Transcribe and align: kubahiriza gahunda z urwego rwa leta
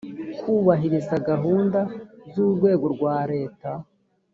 kubahiriza 0.39 1.15
gahunda 1.29 1.79
z 2.31 2.33
urwego 2.45 2.85
rwa 2.95 3.17
leta 3.31 3.69